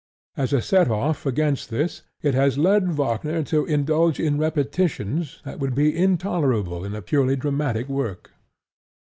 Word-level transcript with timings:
As 0.35 0.51
a 0.51 0.63
set 0.63 0.89
off 0.89 1.27
against 1.27 1.69
this, 1.69 2.01
it 2.23 2.33
has 2.33 2.57
led 2.57 2.89
Wagner 2.93 3.43
to 3.43 3.65
indulge 3.67 4.19
in 4.19 4.39
repetitions 4.39 5.39
that 5.45 5.59
would 5.59 5.75
be 5.75 5.95
intolerable 5.95 6.83
in 6.83 6.95
a 6.95 7.03
purely 7.03 7.35
dramatic 7.35 7.87
work. 7.87 8.31